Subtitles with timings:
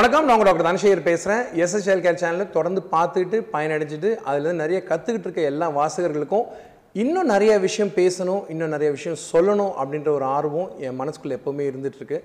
[0.00, 5.18] வணக்கம் நான் உங்கள் டாக்டர் தனசேகர் பேசுகிறேன் எஸ்எஸ்எல் கேர் சேனலில் தொடர்ந்து பார்த்துக்கிட்டு பயனடைஞ்சிட்டு அதில் நிறைய கற்றுக்கிட்டு
[5.18, 6.44] இருக்க எல்லா வாசகர்களுக்கும்
[6.92, 12.20] இன்னும் நிறைய விஷயம் பேசணும் இன்னும் நிறைய விஷயம் சொல்லணும் அப்படின்ற ஒரு ஆர்வம் என் மனசுக்குள்ளே எப்போவுமே இருந்துகிட்ருக்கு.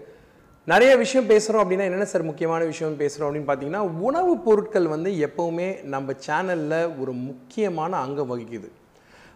[0.65, 5.83] நிறைய விஷயம் பேசுகிறோம் அப்படின்னா என்னென்ன சார் முக்கியமான விஷயம் பேசுகிறோம் அப்படின்னு பார்த்தீங்கன்னா உணவுப் பொருட்கள் வந்து எப்போவுமே
[5.83, 8.69] நம்ம சேனலில் ஒரு முக்கியமான அங்கம் வகிக்குது.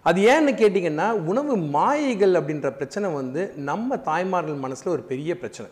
[0.03, 5.71] அது ஏன்னு கேட்டிங்கன்னா உணவு மாயைகள் அப்படின்ற பிரச்சனை வந்து நம்ம தாய்மார்கள் மனசில் ஒரு பெரிய பிரச்சனை.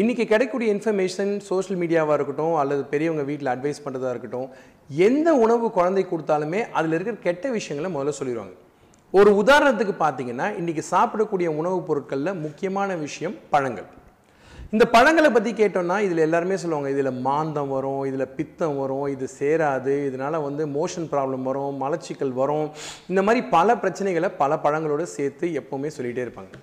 [0.00, 4.48] இன்றைக்கி கிடைக்கக்கூடிய இன்ஃபர்மேஷன் சோஷியல் மீடியாவாக இருக்கட்டும் அல்லது பெரியவங்க வீட்டில் அட்வைஸ் பண்ணுறதா இருக்கட்டும்
[5.06, 8.54] எந்த உணவு குழந்தை கொடுத்தாலுமே அதில் இருக்கிற கெட்ட விஷயங்களை முதல்ல சொல்லிடுவாங்க
[9.14, 13.88] ஒரு உதாரணத்துக்கு பார்த்தீங்கன்னா இன்றைக்கி சாப்பிடக்கூடிய உணவுப் பொருட்களில் முக்கியமான விஷயம் பழங்கள்.
[14.74, 19.96] இந்த பழங்களை பற்றி கேட்டோம்னா இதில் எல்லாருமே சொல்லுவாங்க இதில் மாந்தம் வரும் இதில் பித்தம் வரும் இது சேராது
[20.10, 22.68] இதனால் வந்து மோஷன் ப்ராப்ளம் வரும் மலச்சிக்கல் வரும்.
[23.12, 26.56] இந்த மாதிரி பல பிரச்சனைகளை பல பழங்களோட சேர்த்து எப்போவுமே சொல்லிகிட்டே இருப்பாங்க.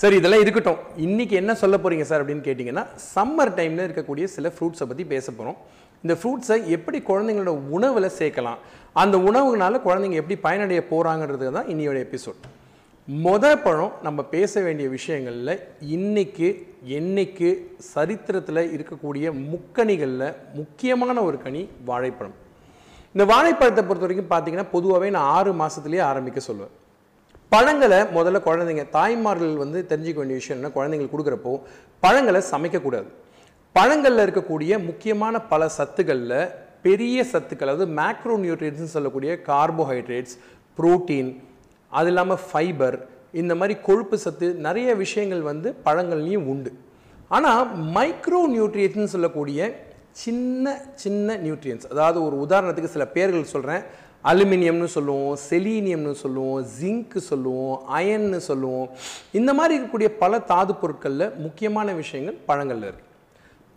[0.00, 0.78] சரி இதெல்லாம் இருக்கட்டும்.
[1.04, 2.82] இன்றைக்கி என்ன சொல்ல போகிறீங்க சார் அப்படின்னு கேட்டிங்கன்னா
[3.14, 5.58] சம்மர் டைமில் இருக்கக்கூடிய சில ஃப்ரூட்ஸை பற்றி பேச போகிறோம்
[6.04, 8.58] இந்த ஃப்ரூட்ஸை எப்படி குழந்தைங்களோட உணவில் சேர்க்கலாம்?
[9.02, 12.42] அந்த உணவுனால குழந்தைங்க எப்படி பயனடைய போகிறாங்கிறது தான் இன்னையோட எபிசோட்
[13.08, 15.54] மொத பழம் நம்ம பேச வேண்டிய விஷயங்களில்
[15.96, 16.48] இன்னைக்கு
[16.98, 17.50] என்னைக்கு
[17.94, 20.28] சரித்திரத்தில் இருக்கக்கூடிய முக்கணிகளில்
[20.60, 22.38] முக்கியமான ஒரு கனி வாழைப்பழம்.
[23.14, 26.74] இந்த வாழைப்பழத்தை பொறுத்த வரைக்கும் பார்த்தீங்கன்னா பொதுவாகவே நான் ஆறு மாதத்துலேயே ஆரம்பிக்க சொல்லுவேன்.
[27.54, 31.52] பழங்களை முதல்ல குழந்தைங்க தாய்மார்கள் வந்து தெரிஞ்சுக்க வேண்டிய விஷயம் என்ன குழந்தைங்களுக்கு கொடுக்குறப்போ
[32.02, 33.08] பழங்களை சமைக்கக்கூடாது
[33.76, 36.38] பழங்களில் இருக்கக்கூடிய முக்கியமான பல சத்துக்களில்
[36.82, 40.34] பெரிய சத்துக்கள் அதாவது மேக்ரோ நியூட்ரியன்ஸ்னு சொல்லக்கூடிய கார்போஹைட்ரேட்ஸ்
[40.78, 41.30] புரோட்டீன்
[41.92, 42.96] அது இல்லாமல் ஃபைபர்
[43.32, 46.70] இந்த மாதிரி கொழுப்பு சத்து நிறைய விஷயங்கள் வந்து பழங்கள்லேயும் உண்டு.
[47.28, 49.60] ஆனால் மைக்ரோ நியூட்ரியன்ஸ்னு சொல்லக்கூடிய
[50.12, 53.82] சின்ன சின்ன நியூட்ரியன்ஸ் அதாவது ஒரு உதாரணத்துக்கு சில பேர்கள் சொல்கிறேன்
[54.24, 58.88] அலுமினியம்னு சொல்லுவோம் செலீனியம்னு சொல்லுவோம் ஜிங்க் சொல்லுவோம் அயன்னு சொல்லுவோம்.
[59.32, 63.12] இந்த மாதிரி இருக்கக்கூடிய பல தாது பொருட்களில் முக்கியமான விஷயங்கள் பழங்களில் இருக்குது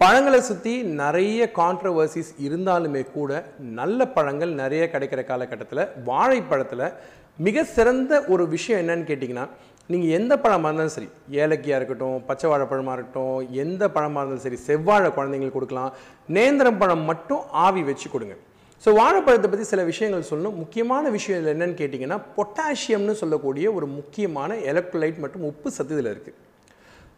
[0.01, 3.31] பழங்களை சுற்றி நிறைய கான்ட்ரவர்சிஸ் இருந்தாலுமே கூட
[3.79, 6.85] நல்ல பழங்கள் நிறைய கிடைக்கிற காலகட்டத்தில் வாழைப்பழத்தில்
[7.45, 9.45] மிக சிறந்த ஒரு விஷயம் என்னன்னு கேட்டிங்கன்னா
[9.89, 11.09] நீங்கள் எந்த பழமாக இருந்தாலும் சரி
[11.41, 15.93] ஏலக்கியாக இருக்கட்டும் பச்சை வாழைப்பழமாக இருக்கட்டும் எந்த பழமாக இருந்தாலும் சரி செவ்வாழை குழந்தைங்களுக்கு கொடுக்கலாம்
[16.37, 18.37] நேந்திரம் பழம் மட்டும் ஆவி வச்சு கொடுங்க.
[18.83, 20.57] ஸோ வாழைப்பழத்தை பற்றி சில விஷயங்கள் சொல்லணும்.
[20.63, 26.37] முக்கியமான விஷயம் இதில் என்னன்னு கேட்டிங்கன்னா பொட்டாசியம்னு சொல்லக்கூடிய ஒரு முக்கியமான எலக்ட்ரோலைட் மற்றும் உப்பு சத்து இதில் இருக்குது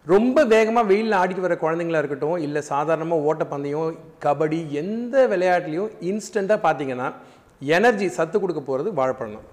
[0.08, 7.08] ரொம்ப வேகமாக வெயிலில் ஆடிட்டு வர குழந்தைங்களா இருக்கட்டும் இல்லை சாதாரணமாக ஓட்டப்பந்தயம் கபடி எந்த விளையாட்டுலையும் இன்ஸ்டண்ட்டாக பார்த்தீங்கன்னா
[7.62, 9.47] எனர்ஜி சத்து கொடுக்க போகிறது வாழைப்பழம் தான்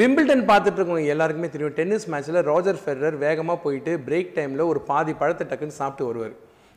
[0.00, 5.14] விம்பிள்டன் பார்த்துட்டு இருக்கவங்க எல்லாருக்குமே தெரியும் டென்னிஸ் மேட்ச்சில் ரோஜர் ஃபெர்ரர் வேகமாக போயிட்டு பிரேக் டைமில் ஒரு பாதி
[5.20, 6.34] பழத்தை டக்குன்னு சாப்பிட்டு வருவார்.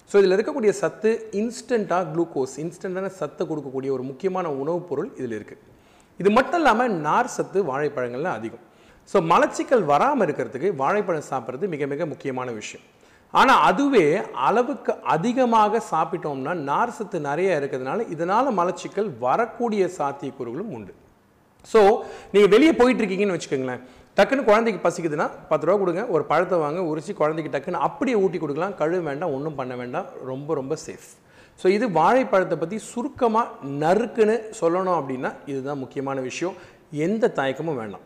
[0.10, 1.10] ஸோ இதில் இருக்கக்கூடிய சத்து
[1.40, 5.62] இன்ஸ்டண்ட்டாக குளுக்கோஸ் இன்ஸ்டண்ட்டான சத்தை கொடுக்கக்கூடிய ஒரு முக்கியமான உணவுப் பொருள் இதில் இருக்குது
[6.20, 8.64] இது மட்டும் இல்லாமல் நார் சத்து வாழைப்பழங்கள்ல அதிகம்.
[9.12, 12.86] ஸோ மலச்சிக்கல் வராமல் இருக்கிறதுக்கு வாழைப்பழம் சாப்பிட்றது மிக மிக முக்கியமான விஷயம்.
[13.34, 14.06] ஆனால் அதுவே
[14.48, 20.94] அளவுக்கு அதிகமாக சாப்பிட்டோம்னா நார் சத்து நிறைய இருக்கிறதுனால இதனால் மலச்சிக்கல் வரக்கூடிய சாத்தியக்கூறுகளும் உண்டு.
[21.72, 21.80] ஸோ
[22.34, 23.82] நீங்கள் வெளியே போயிட்டு இருக்கீங்கன்னு வச்சுக்கோங்களேன்.
[24.20, 28.74] டக்குன்னு குழந்தைக்கு பசிக்குதுன்னா பத்து ரூபா கொடுங்க ஒரு பழத்தை வாங்க உரிச்சு குழந்தைக்கு டக்குன்னு அப்படியே ஊட்டி கொடுக்கலாம்.
[28.80, 30.08] கழுவ வேண்டாம் ஒன்றும் பண்ண வேண்டாம்.
[30.32, 31.10] ரொம்ப ரொம்ப சேஃப்
[31.62, 36.56] ஸோ இது வாழைப்பழத்தை பற்றி சுருக்கமாக நறுக்குன்னு சொல்லணும் அப்படின்னா இதுதான் முக்கியமான விஷயம்.
[37.06, 38.06] எந்த தயக்கமும் வேண்டாம்.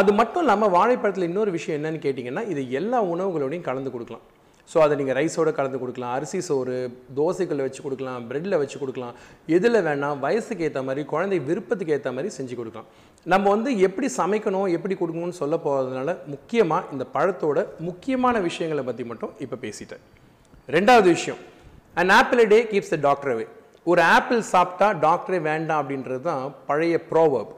[0.00, 4.24] அது மட்டும் இல்லாமல் வாழைப்பழத்தில் இன்னொரு விஷயம் என்னன்னு கேட்டிங்கன்னா இது எல்லா உணவுகளோடையும் கலந்து கொடுக்கலாம்.
[4.70, 6.76] ஸோ அதை நீங்கள் ரைஸோட கலந்து கொடுக்கலாம் அரிசி சோறு
[7.18, 9.14] தோசைகளில் வச்சு கொடுக்கலாம் ப்ரெட்டில் வச்சு கொடுக்கலாம்.
[9.56, 12.88] எதில் வேணால் வயசுக்கு ஏற்ற மாதிரி குழந்தை விருப்பத்துக்கு ஏற்ற மாதிரி செஞ்சு கொடுக்கலாம்.
[13.26, 19.32] நம்ம வந்து எப்படி சமைக்கணும் எப்படி கொடுக்கணும்னு சொல்ல போகிறதுனால முக்கியமாக இந்த பழத்தோட முக்கியமான விஷயங்களை பற்றி மட்டும்
[19.38, 20.02] இப்போ பேசிட்டேன்.
[20.68, 21.40] ரெண்டாவது விஷயம்
[21.96, 23.46] and apple day keeps the டாக்டரவே
[23.86, 27.52] ஒரு ஆப்பிள் சாப்பிட்டா டாக்டரே வேண்டாம் அப்படின்றது தான் பழைய ப்ரோவர்ப்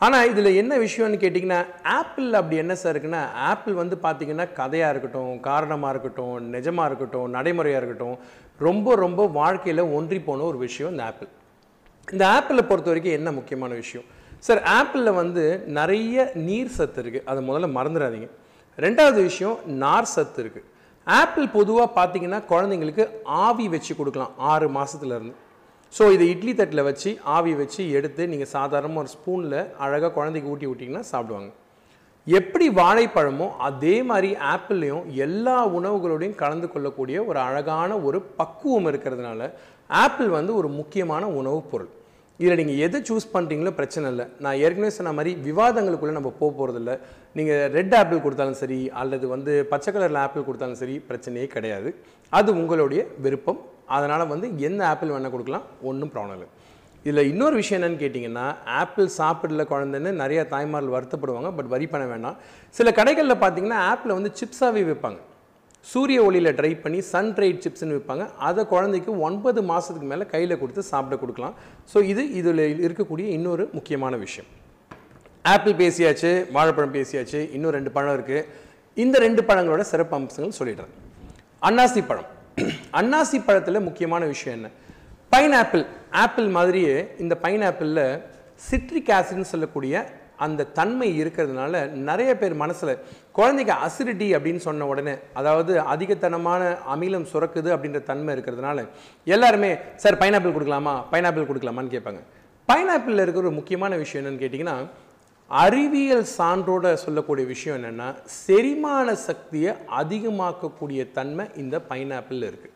[0.00, 5.40] ஆனால் இதில் என்ன விஷயம்னு கேட்டிங்கன்னா ஆப்பிள் அப்படி என்ன சார் இருக்குன்னா ஆப்பிள் வந்து பார்த்திங்கன்னா கதையாக இருக்கட்டும்
[5.40, 8.16] காரணமாக இருக்கட்டும் நிஜமாக இருக்கட்டும் நடைமுறையாக இருக்கட்டும்
[8.58, 11.32] ரொம்ப ரொம்ப வாழ்க்கையில் ஒன்றி போன ஒரு விஷயம் இந்த ஆப்பிள்
[12.08, 14.06] இந்த ஆப்பிளை பொறுத்த வரைக்கும் என்ன முக்கியமான விஷயம்?
[14.46, 15.44] சார் ஆப்பிளில் வந்து
[15.78, 16.16] நிறைய
[16.48, 18.28] நீர் சத்து இருக்குது அதை முதல்ல மறந்துடாதீங்க.
[18.78, 20.66] ரெண்டாவது விஷயம் நார் சத்து இருக்குது
[21.06, 23.04] ஆப்பிள் பொதுவாக பார்த்தீங்கன்னா குழந்தைங்களுக்கு
[23.46, 25.34] ஆவி வச்சு கொடுக்கலாம் ஆறு மாதத்துலேருந்து
[25.94, 30.66] ஸோ இதை இட்லி தட்டில் வச்சு ஆவி வச்சு எடுத்து நீங்கள் சாதாரணமாக ஒரு ஸ்பூனில் அழகாக குழந்தைக்கு ஊட்டி
[30.68, 31.50] விட்டிங்கன்னா சாப்பிடுவாங்க.
[32.26, 39.50] எப்படி வாழைப்பழமோ அதே மாதிரி ஆப்பிள்லையும் எல்லா உணவுகளோடையும் கலந்து கொள்ளக்கூடிய ஒரு அழகான ஒரு பக்குவம் இருக்கிறதுனால
[39.90, 41.90] ஆப்பிள் வந்து ஒரு முக்கியமான உணவுப் பொருள்.
[42.40, 44.26] இதில் நீங்கள் எது சூஸ் பண்ணுறீங்களோ பிரச்சனை இல்லை.
[44.44, 46.92] நான் ஏற்கனவே சொன்ன மாதிரி விவாதங்களுக்குள்ளே நம்ம போக போகிறதில்ல
[47.38, 51.90] நீங்கள் ரெட் ஆப்பிள் கொடுத்தாலும் சரி அல்லது வந்து பச்சை கலரில் ஆப்பிள் கொடுத்தாலும் சரி பிரச்சனையே கிடையாது.
[52.38, 53.60] அது உங்களுடைய விருப்பம்.
[53.96, 56.48] அதனால் வந்து எந்த ஆப்பிள் வேணால் கொடுக்கலாம் ஒன்றும் ப்ராப்ளம் இல்லை.
[57.06, 58.46] இதில் இன்னொரு விஷயம் என்னென்னு கேட்டிங்கன்னா
[58.80, 62.38] ஆப்பிள் சாப்பிடல குழந்தைன்னு நிறைய தாய்மார்கள் வருத்தப்படுவாங்க பட் வரி பண்ண வேண்டாம்.
[62.78, 65.20] சில கடைகளில் பார்த்தீங்கன்னா ஆப்பிளை வந்து சிப்ஸாகவே விற்பாங்க
[65.90, 70.82] சூரிய ஒளியில் ட்ரை பண்ணி சன் ட்ரைட் சிப்ஸ்னு விற்பாங்க அதை குழந்தைக்கு ஒன்பது மாதத்துக்கு மேலே கையில் கொடுத்து
[70.82, 71.54] சாப்பிட கொடுக்கலாம்.
[71.92, 74.48] ஸோ இது இதில் இருக்கக்கூடிய இன்னொரு முக்கியமான விஷயம்.
[75.44, 78.44] ஆப்பிள் பேசியாச்சு வாழைப்பழம் பேசியாச்சு இன்னும் ரெண்டு பழம் இருக்குது
[78.96, 80.92] இந்த ரெண்டு பழங்களோட சிறப்பு அம்சங்கள் சொல்லிடுறேன்.
[81.62, 82.28] அன்னாசி பழம்.
[83.00, 84.68] அன்னாசி பழத்தில் முக்கியமான விஷயம் என்ன?
[85.32, 85.84] பைனாப்பிள்
[86.24, 88.06] ஆப்பிள் மாதிரியே இந்த பைனாப்பிளில்
[88.68, 89.94] சிட்ரிக் ஆசிட்னு சொல்லக்கூடிய
[90.38, 92.98] அந்த தன்மை இருக்கிறதுனால நிறைய பேர் மனசில்
[93.32, 96.62] குழந்தைக்கு அசிடிட்டி அப்படின்னு சொன்ன உடனே அதாவது அதிகத்தனமான
[96.94, 98.86] அமிலம் சுரக்குது அப்படின்ற தன்மை இருக்கிறதுனால
[99.26, 100.94] எல்லாருமே சார் பைனாப்பிள் கொடுக்கலாமா?
[101.12, 102.22] பைனாப்பிள் கொடுக்கலாமான்னு கேட்பாங்க.
[102.68, 104.78] பைனாப்பிளில் இருக்கிற ஒரு முக்கியமான விஷயம் என்னன்னு கேட்டிங்கன்னா
[105.50, 108.08] அறிவியல் சான்றோட சொல்லக்கூடிய விஷயம் என்னென்னா
[108.46, 112.74] செரிமான சக்தியை அதிகமாக்கக்கூடிய தன்மை இந்த பைனாப்பிளில் இருக்குது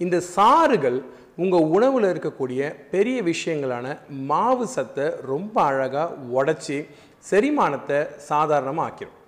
[0.00, 0.98] இந்த சாறுகள்
[1.38, 2.60] உங்கள் உணவில் இருக்கக்கூடிய
[2.90, 3.86] பெரிய விஷயங்களான
[4.30, 6.76] மாவு சத்தை ரொம்ப அழகாக உடச்சி
[7.30, 7.98] செரிமானத்தை
[8.28, 9.18] சாதாரணமாக ஆக்கிரும்.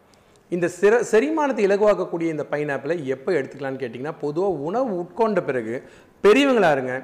[0.53, 5.75] இந்த சிற செரிமானத்தை இலகுவாக்கக்கூடிய இந்த பைனாப்பிளை எப்போ எடுத்துக்கலான்னு கேட்டிங்கன்னா பொதுவாக உணவு உட்கொண்ட பிறகு
[6.25, 6.95] பெரியவங்களா இருங்க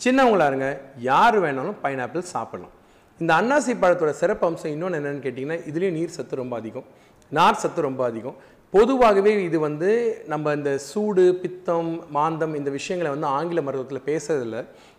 [0.00, 0.68] சின்னவங்களா இருங்க
[1.10, 2.74] யார் வேணாலும் பைனாப்பிள் சாப்பிடலாம்.
[3.20, 6.86] இந்த அன்னாசி பழத்தோட சிறப்பு அம்சம் இன்னொன்று என்னென்னு கேட்டிங்கன்னா இதுலேயும் நீர் சத்து ரொம்ப அதிகம்.
[7.32, 8.36] நார் சத்து ரொம்ப அதிகம்.
[8.74, 9.90] பொதுவாகவே இது வந்து
[10.32, 14.58] நம்ம இந்த சூடு பித்தம் மாந்தம் இந்த விஷயங்களை வந்து ஆங்கில மருத்துவத்தில் பேசுறதில்ல.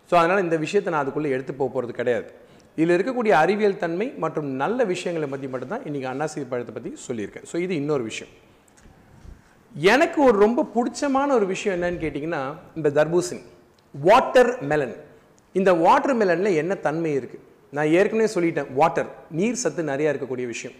[0.10, 2.28] ஸோ அதனால் இந்த விஷயத்தை நான் அதுக்குள்ளே எடுத்து போக போகிறது கிடையாது.
[2.78, 7.48] இதில் இருக்கக்கூடிய அறிவியல் தன்மை மற்றும் நல்ல விஷயங்களை பற்றி மட்டும்தான் இன்றைக்கி அன்னாசி பழத்தை பற்றி சொல்லியிருக்கேன்.
[7.52, 8.32] ஸோ இது இன்னொரு விஷயம்.
[9.94, 12.42] எனக்கு ஒரு ரொம்ப பிடிச்சமான ஒரு விஷயம் என்னன்னு கேட்டிங்கன்னா
[12.80, 13.44] இந்த தர்பூசணி
[13.96, 14.96] வாட்டர் மெலன்
[15.56, 17.44] இந்த வாட்டர் மெலனில் என்ன தன்மை இருக்குது
[17.78, 20.78] நான் ஏற்கனவே சொல்லிட்டேன் வாட்டர் நீர் சத்து நிறையா இருக்கக்கூடிய விஷயம்.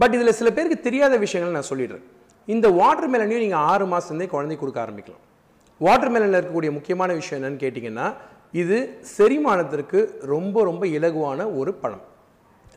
[0.00, 2.04] பட் இதில் சில பேருக்கு தெரியாத விஷயங்களை நான் சொல்லிடுறேன்.
[2.48, 5.22] இந்த வாட்டர் மெலனையும் நீங்கள் ஆறு மாதத்துலேருந்தே குழந்தைக்கு கொடுக்க ஆரம்பிக்கலாம்.
[5.80, 8.06] வாட்டர் மெலனில் இருக்கக்கூடிய முக்கியமான விஷயம் என்னென்னு கேட்டிங்கன்னா
[8.62, 8.78] இது
[9.16, 9.98] செரிமானத்திற்கு
[10.32, 12.02] ரொம்ப ரொம்ப இலகுவான ஒரு பழம்.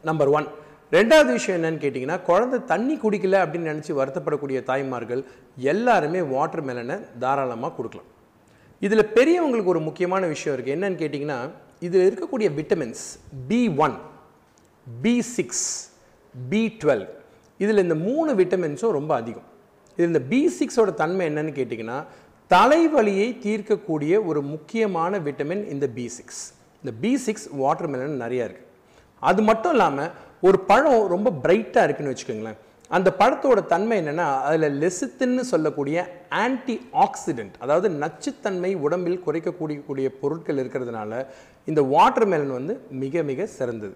[0.10, 0.48] நம்பர் ஒன்
[0.96, 5.22] ரெண்டாவது விஷயம் என்னன்னு கேட்டிங்கன்னா குழந்தை தண்ணி குடிக்கல அப்படின்னு நினச்சி வருத்தப்படக்கூடிய தாய்மார்கள்
[5.72, 8.10] எல்லாருமே வாட்டர் மெலனை தாராளமாக கொடுக்கலாம்.
[8.86, 11.40] இதில் பெரியவங்களுக்கு ஒரு முக்கியமான விஷயம் இருக்குது என்னன்னு கேட்டிங்கன்னா
[11.88, 13.04] இதில் இருக்கக்கூடிய vitamins
[13.50, 13.98] B one
[14.88, 15.66] B six
[16.36, 17.06] B twelve
[17.64, 19.48] இதில் இந்த மூணு விட்டமின்ஸும் ரொம்ப அதிகம்.
[19.98, 21.98] இது இந்த பி சிக்ஸோட தன்மை என்னன்னு கேட்டிங்கன்னா
[22.52, 26.42] தலைவலியை தீர்க்கக்கூடிய ஒரு முக்கியமான விட்டமின் இந்த பி சிக்ஸ்
[26.84, 28.72] இந்த பி சிக்ஸ் வாட்டர் மெலன் நிறையா இருக்குது
[29.22, 30.12] அது மட்டும் இல்லாமல்
[30.48, 32.58] ஒரு பழம் ரொம்ப பிரைட்டாக இருக்குன்னு வச்சுக்கோங்களேன்.
[32.92, 35.98] அந்த பழத்தோட தன்மை என்னென்னா அதில் லெசித்தின்னு சொல்லக்கூடிய
[36.42, 36.76] ஆன்டி
[37.06, 41.22] ஆக்சிடென்ட் அதாவது நச்சுத்தன்மை உடம்பில் குறைக்கக்கூடிய கூடிய பொருட்கள் இருக்கிறதுனால
[41.72, 43.96] இந்த வாட்டர் மெலன் வந்து மிக மிக சிறந்தது.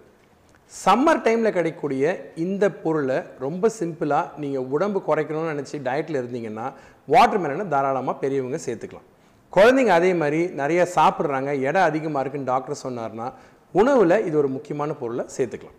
[0.73, 2.03] சம்மர் டைமில் கிடைக்கக்கூடிய
[2.43, 6.65] இந்த பொருளை ரொம்ப சிம்பிளாக நீங்கள் உடம்பு குறைக்கணும்னு நினச்சி டயட்டில் இருந்தீங்கன்னா
[7.13, 9.07] வாட்டர் மெலனை தாராளமாக பெரியவங்க சேர்த்துக்கலாம்.
[9.55, 13.27] குழந்தைங்க அதே மாதிரி நிறையா சாப்பிட்றாங்க எடை அதிகமாக இருக்குன்னு டாக்டர் சொன்னார்னா
[13.73, 15.77] உணவில் இது ஒரு முக்கியமான பொருளை சேர்த்துக்கலாம்.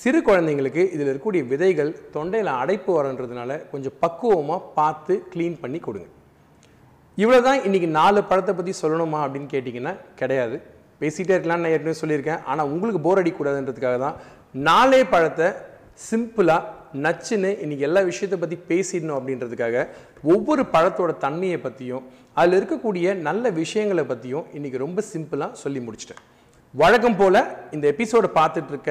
[0.00, 6.08] சிறு குழந்தைங்களுக்கு இதில் இருக்கக்கூடிய விதைகள் தொண்டையில் அடைப்பு வரன்றதுனால கொஞ்சம் பக்குவமாக பார்த்து க்ளீன் பண்ணி கொடுங்க.
[7.18, 10.58] இவ்வளோ தான் இன்றைக்கி நாலு பழத்தை பற்றி சொல்லணுமா அப்படின்னு கேட்டிங்கன்னா கிடையாது.
[11.00, 12.42] பேசிகிட்டே இருக்கலாம்னு நான் ஏற்கனவே சொல்லியிருக்கேன்.
[12.50, 14.16] ஆனால் உங்களுக்கு போர் அடிக்கூடாதுன்றதுக்காக தான்
[14.68, 15.48] நாலே பழத்தை
[16.08, 19.84] சிம்பிளாக நச்சுன்னு இன்றைக்கி எல்லா விஷயத்தை பற்றி பேசிடணும் அப்படின்றதுக்காக
[20.34, 22.04] ஒவ்வொரு பழத்தோட தன்மையை பற்றியும்
[22.40, 26.22] அதில் இருக்கக்கூடிய நல்ல விஷயங்களை பற்றியும் இன்றைக்கி ரொம்ப சிம்பிளாக சொல்லி முடிச்சிட்டேன்.
[26.74, 27.40] வழக்கம் போல்
[27.76, 28.90] இந்த எபிசோடை பார்த்துட்ருக்க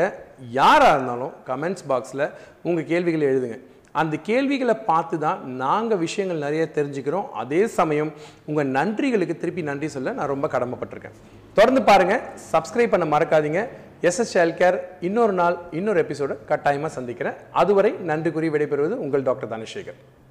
[0.59, 2.25] யாராக இருந்தாலும் கமெண்ட்ஸ் பாக்ஸில்
[2.67, 3.57] உங்கள் கேள்விகளை எழுதுங்க.
[3.91, 7.29] அந்த கேள்விகளை பார்த்து தான் நாங்கள் விஷயங்கள் நிறைய தெரிஞ்சுக்கிறோம்.
[7.29, 8.13] அதே சமயம்
[8.45, 11.17] உங்கள் நன்றிகளுக்கு திருப்பி நன்றி சொல்ல நான் ரொம்ப கடமைப்பட்டிருக்கேன்.
[11.53, 13.67] தொடர்ந்து பாருங்கள் சப்ஸ்கிரைப் பண்ண மறக்காதீங்க.
[14.01, 17.33] எஸ்எஸ் கேர் இன்னொரு நாள் இன்னொரு எபிசோடு கட்டாயமாக சந்திக்கிறேன்.
[17.51, 19.99] அதுவரை நன்றி கூறி விடைபெறுவது உங்கள் டாக்டர் தனசேகர்.